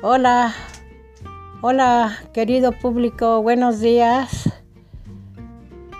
[0.00, 0.54] Hola,
[1.60, 4.48] hola querido público, buenos días.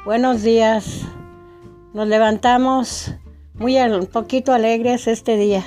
[0.05, 1.03] Buenos días.
[1.95, 3.13] Nos levantamos
[3.55, 5.65] muy un poquito alegres este día,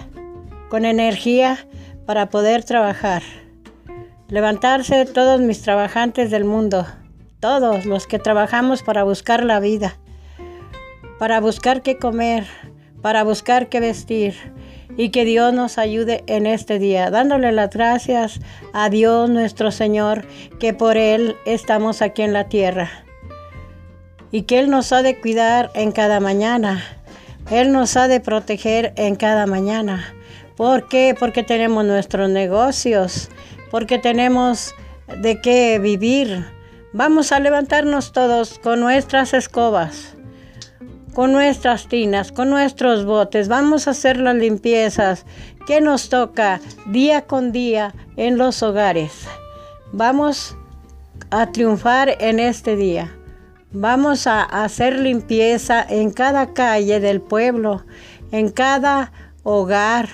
[0.70, 1.68] con energía
[2.06, 3.22] para poder trabajar.
[4.30, 6.86] Levantarse todos mis trabajantes del mundo,
[7.42, 9.98] todos los que trabajamos para buscar la vida,
[11.20, 12.48] para buscar qué comer,
[13.02, 14.36] para buscar qué vestir
[14.98, 18.40] y que Dios nos ayude en este día, dándole las gracias
[18.74, 20.26] a Dios nuestro Señor,
[20.60, 22.90] que por Él estamos aquí en la tierra
[24.32, 26.84] y que Él nos ha de cuidar en cada mañana.
[27.50, 30.14] Él nos ha de proteger en cada mañana.
[30.56, 31.16] ¿Por qué?
[31.20, 33.30] Porque tenemos nuestros negocios,
[33.72, 34.74] porque tenemos
[35.22, 36.46] de qué vivir.
[36.94, 40.16] Vamos a levantarnos todos con nuestras escobas
[41.14, 43.48] con nuestras tinas, con nuestros botes.
[43.48, 45.26] Vamos a hacer las limpiezas
[45.68, 49.28] que nos toca día con día en los hogares.
[49.92, 50.56] Vamos
[51.30, 53.12] a triunfar en este día.
[53.74, 57.86] Vamos a hacer limpieza en cada calle del pueblo,
[58.32, 60.10] en cada hogar,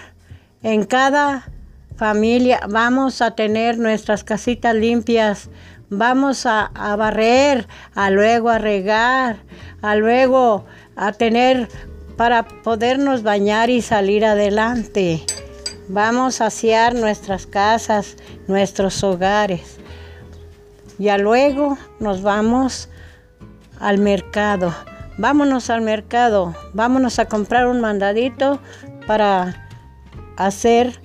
[0.61, 1.49] en cada
[1.95, 2.59] familia.
[2.69, 5.49] Vamos a tener nuestras casitas limpias.
[5.89, 9.37] Vamos a, barrer, a luego a regar,
[9.81, 10.65] a luego
[10.97, 11.69] a tener
[12.17, 15.23] para podernos bañar y salir adelante.
[15.87, 18.17] Vamos a asear nuestras casas,
[18.47, 19.77] nuestros hogares.
[20.97, 22.89] Ya luego nos vamos
[23.79, 24.73] al mercado.
[25.19, 28.59] Vámonos al mercado, vámonos a comprar un mandadito
[29.07, 29.67] para
[30.35, 31.01] hacer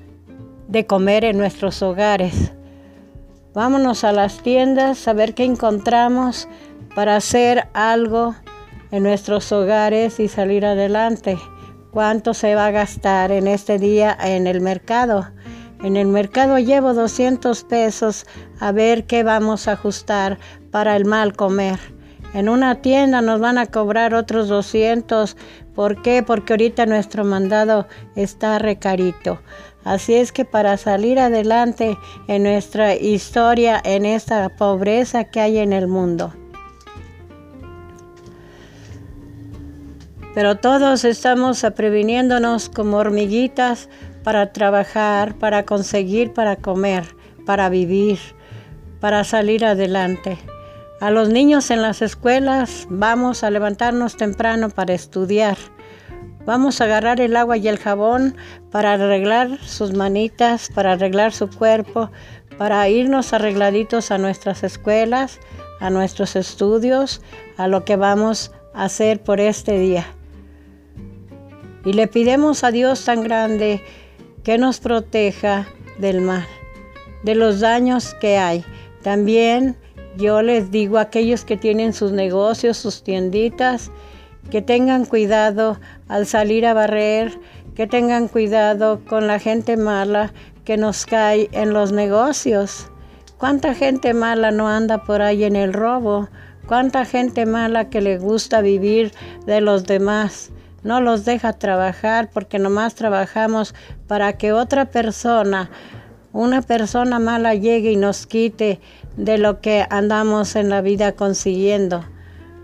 [0.69, 2.53] de comer en nuestros hogares.
[3.55, 6.49] Vámonos a las tiendas a ver qué encontramos
[6.95, 8.35] para hacer algo
[8.93, 11.37] en nuestros hogares y salir adelante.
[11.91, 15.27] ¿Cuánto se va a gastar en este día en el mercado?
[15.83, 18.25] En el mercado llevo 200 pesos
[18.61, 20.39] a ver qué vamos a ajustar
[20.71, 21.81] para el mal comer.
[22.35, 25.37] En una tienda nos van a cobrar otros 200.
[25.75, 26.23] ¿Por qué?
[26.23, 29.41] Porque ahorita nuestro mandado está recarito.
[29.85, 35.73] Así es que para salir adelante en nuestra historia, en esta pobreza que hay en
[35.73, 36.33] el mundo,
[40.35, 43.91] Pero todos estamos previniéndonos como hormiguitas
[44.25, 47.05] para trabajar, para conseguir, para comer,
[47.45, 48.19] para vivir,
[49.01, 50.39] para salir adelante.
[51.01, 55.59] A los niños en las escuelas vamos a levantarnos temprano para estudiar.
[56.47, 58.37] Vamos a agarrar el agua y el jabón
[58.71, 62.11] para arreglar sus manitas, para arreglar su cuerpo,
[62.57, 65.41] para irnos arregladitos a nuestras escuelas,
[65.81, 67.21] a nuestros estudios,
[67.59, 70.07] a lo que vamos a hacer por este día.
[71.85, 73.83] Y le pidemos a Dios tan grande
[74.45, 75.67] que nos proteja
[75.99, 76.47] del mal,
[77.23, 78.65] de los daños que hay.
[79.03, 79.77] También
[80.17, 83.91] yo les digo a aquellos que tienen sus negocios, sus tienditas,
[84.51, 85.79] que tengan cuidado
[86.09, 87.39] al salir a barrer,
[87.75, 90.33] que tengan cuidado con la gente mala
[90.65, 92.89] que nos cae en los negocios.
[93.39, 96.29] ¿Cuánta gente mala no anda por ahí en el robo?
[96.67, 99.13] ¿Cuánta gente mala que le gusta vivir
[99.47, 100.53] de los demás?
[100.85, 103.75] No los deja trabajar porque nomás trabajamos
[104.07, 105.71] para que otra persona,
[106.33, 108.81] una persona mala llegue y nos quite
[109.17, 112.05] de lo que andamos en la vida consiguiendo.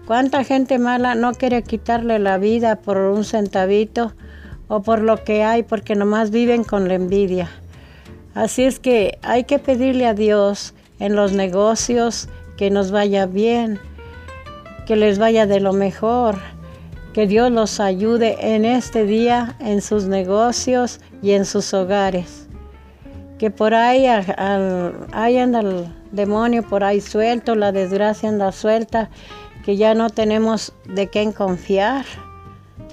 [0.07, 4.15] ¿Cuánta gente mala no quiere quitarle la vida por un centavito
[4.67, 7.51] o por lo que hay porque nomás viven con la envidia?
[8.35, 13.79] Así es que hay que pedirle a Dios en los negocios que nos vaya bien,
[14.87, 16.39] que les vaya de lo mejor
[17.19, 22.47] que Dios los ayude en este día en sus negocios y en sus hogares.
[23.41, 29.11] Que por ahí, ahí anda el demonio por ahí suelto, la desgracia anda suelta,
[29.65, 32.05] que ya no tenemos de quién confiar,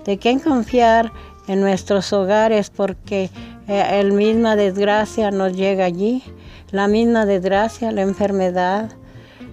[0.06, 1.12] de quién confiar
[1.48, 3.30] en nuestros hogares porque
[3.68, 6.24] eh, la misma desgracia nos llega allí,
[6.71, 8.89] la misma desgracia, la enfermedad,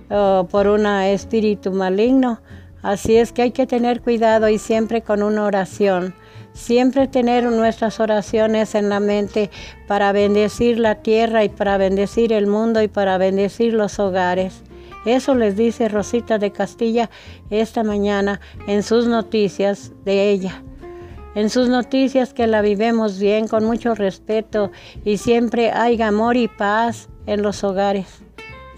[0.09, 2.41] por un espíritu maligno
[2.83, 6.15] Así es que hay que tener cuidado y siempre con una oración.
[6.53, 9.51] Siempre tener nuestras oraciones en la mente
[9.87, 14.63] para bendecir la tierra y para bendecir el mundo y para bendecir los hogares.
[15.07, 17.11] Eso les dice Rosita de Castilla
[17.51, 20.63] esta mañana en sus noticias de ella.
[21.35, 24.71] En sus noticias que la vivemos bien, con mucho respeto
[25.05, 28.23] y siempre hay amor y paz en los hogares.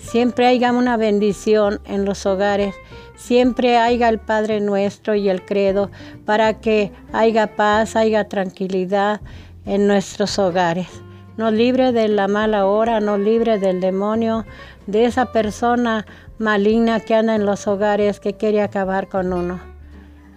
[0.05, 2.75] Siempre haya una bendición en los hogares
[3.17, 5.91] siempre haya el Padre nuestro y el credo
[6.25, 9.21] para que haya paz, haya tranquilidad
[9.65, 10.89] en nuestros hogares.
[11.37, 14.45] nos libre de la mala hora, nos libre del demonio,
[14.87, 16.07] de esa persona
[16.39, 19.61] maligna que anda en los hogares que quiere acabar con uno.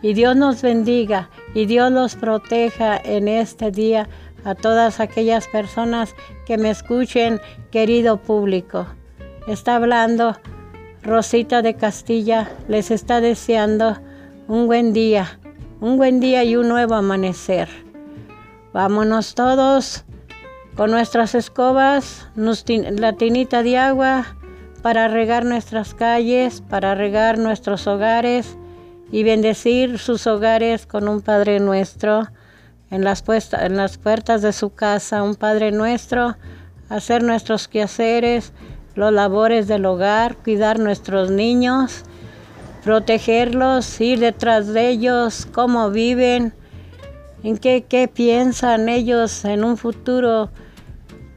[0.02, 4.10] Y Dios nos bendiga y Dios los proteja en este día
[4.44, 6.16] a todas aquellas personas
[6.48, 8.88] que me escuchen, querido público.
[9.48, 10.36] Está hablando
[11.04, 13.98] Rosita de Castilla, les está deseando
[14.50, 15.40] un buen día,
[15.80, 17.70] un buen día y un nuevo amanecer.
[18.74, 20.04] Vámonos todos
[20.76, 24.36] con nuestras escobas, la tinita de agua
[24.82, 28.58] para regar nuestras calles, para regar nuestros hogares
[29.14, 32.28] y bendecir sus hogares con un Padre nuestro
[32.92, 33.24] en las,
[33.54, 36.36] en las puertas de su casa, un Padre nuestro,
[36.90, 38.52] hacer nuestros quehaceres,
[38.98, 42.04] los labores del hogar, cuidar nuestros niños,
[42.84, 46.54] protegerlos, ir detrás de ellos, cómo viven,
[47.44, 50.50] en qué, qué piensan ellos en un futuro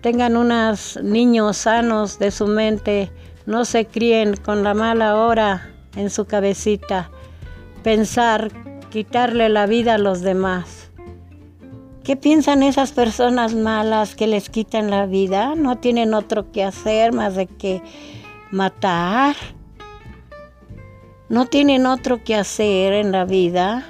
[0.01, 3.11] tengan unos niños sanos de su mente,
[3.45, 7.11] no se críen con la mala hora en su cabecita,
[7.83, 8.51] pensar,
[8.91, 10.80] quitarle la vida a los demás.
[12.05, 15.55] ¿Qué piensan esas personas malas que les quitan la vida?
[15.55, 17.82] No tienen otro que hacer más de que
[18.50, 19.37] matar.
[21.29, 23.87] No tienen otro que hacer en la vida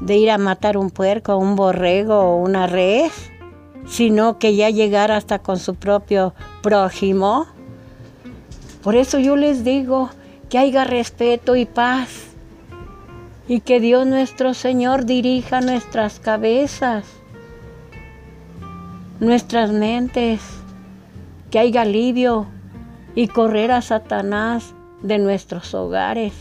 [0.00, 3.32] de ir a matar un puerco, un borrego o una res
[3.86, 7.46] sino que ya llegar hasta con su propio prójimo.
[8.82, 10.10] Por eso yo les digo
[10.48, 12.28] que haya respeto y paz
[13.48, 17.04] y que Dios nuestro Señor dirija nuestras cabezas,
[19.22, 20.40] nuestras mentes,
[21.52, 22.48] que haya alivio
[23.14, 26.34] y correr a Satanás de nuestros hogares.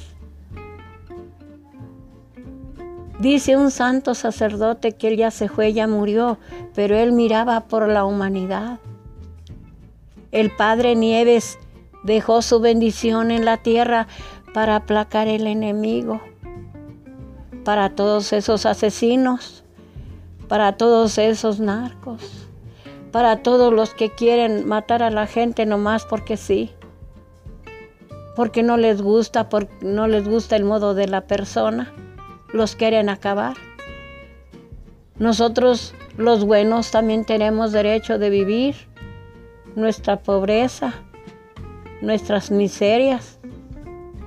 [3.19, 6.39] Dice un santo sacerdote que él ya se fue, ya murió,
[6.73, 8.79] pero él miraba por la humanidad.
[10.31, 11.59] El Padre Nieves
[12.03, 14.07] dejó su bendición en la tierra
[14.55, 16.19] para aplacar el enemigo,
[17.63, 19.63] para todos esos asesinos,
[20.47, 22.40] para todos esos narcos,
[23.11, 26.71] para todos los que quieren matar a la gente nomás porque sí,
[28.35, 29.47] porque no les gusta,
[29.81, 31.93] no les gusta el modo de la persona.
[32.53, 33.55] Los quieren acabar.
[35.17, 38.75] Nosotros los buenos también tenemos derecho de vivir
[39.75, 40.93] nuestra pobreza,
[42.01, 43.39] nuestras miserias,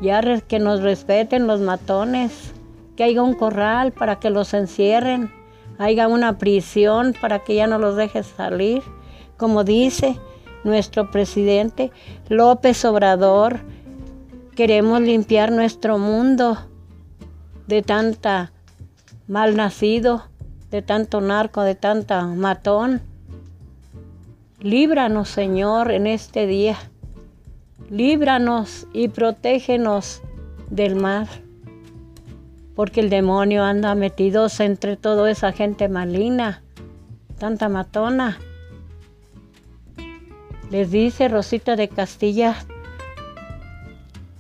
[0.00, 2.54] ya que nos respeten los matones,
[2.96, 5.32] que haya un corral para que los encierren,
[5.78, 8.82] haya una prisión para que ya no los dejes salir,
[9.36, 10.18] como dice
[10.64, 11.90] nuestro presidente
[12.28, 13.60] López Obrador,
[14.54, 16.58] queremos limpiar nuestro mundo
[17.66, 18.52] de tanta
[19.26, 20.24] mal nacido,
[20.70, 23.02] de tanto narco, de tanta matón.
[24.60, 26.76] Líbranos, Señor, en este día.
[27.90, 30.22] Líbranos y protégenos
[30.70, 31.28] del mal.
[32.74, 36.62] Porque el demonio anda metido entre toda esa gente maligna,
[37.38, 38.38] tanta matona.
[40.70, 42.56] Les dice Rosita de Castilla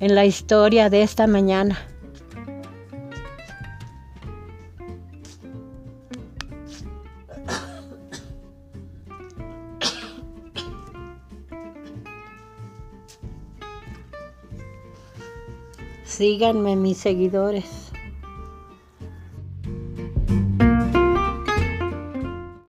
[0.00, 1.78] en la historia de esta mañana.
[16.04, 17.83] Síganme mis seguidores.